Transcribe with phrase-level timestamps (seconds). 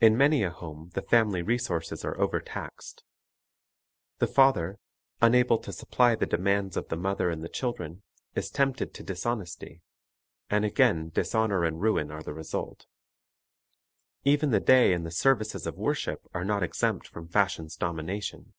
[0.00, 3.02] In many a home the family resources are overtaxed.
[4.18, 4.78] The father,
[5.20, 8.04] unable to supply the demands of the mother and the children,
[8.36, 9.82] is tempted to dishonesty,
[10.48, 12.86] and again dishonor and ruin are the result.
[14.22, 18.52] Even the day and the services of worship are not exempt from fashion's domination.